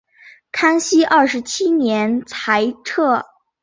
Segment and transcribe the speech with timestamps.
[0.51, 3.23] 康熙二十七年裁撤。